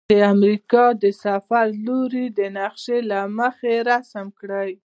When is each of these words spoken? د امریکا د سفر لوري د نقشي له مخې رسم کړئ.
د 0.09 0.13
امریکا 0.35 0.85
د 1.03 1.05
سفر 1.25 1.65
لوري 1.85 2.25
د 2.37 2.39
نقشي 2.57 2.99
له 3.11 3.19
مخې 3.37 3.73
رسم 3.89 4.25
کړئ. 4.39 4.71